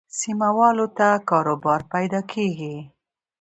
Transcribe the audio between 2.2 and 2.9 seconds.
کېږي.